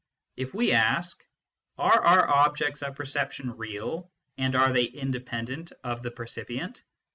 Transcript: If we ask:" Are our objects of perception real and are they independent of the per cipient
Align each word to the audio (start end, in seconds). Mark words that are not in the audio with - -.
If 0.35 0.55
we 0.55 0.71
ask:" 0.71 1.23
Are 1.77 2.03
our 2.03 2.27
objects 2.27 2.81
of 2.81 2.95
perception 2.95 3.55
real 3.55 4.09
and 4.35 4.55
are 4.55 4.73
they 4.73 4.85
independent 4.85 5.73
of 5.83 6.01
the 6.01 6.09
per 6.09 6.25
cipient 6.25 6.81